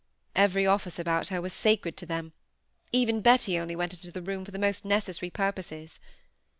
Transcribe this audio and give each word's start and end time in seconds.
Every 0.35 0.65
office 0.65 0.97
about 0.97 1.27
her 1.27 1.39
was 1.39 1.53
sacred 1.53 1.95
to 1.97 2.07
them; 2.07 2.33
even 2.91 3.21
Betty 3.21 3.59
only 3.59 3.75
went 3.75 3.93
into 3.93 4.09
the 4.11 4.23
room 4.23 4.43
for 4.43 4.49
the 4.49 4.57
most 4.57 4.83
necessary 4.83 5.29
purposes. 5.29 5.99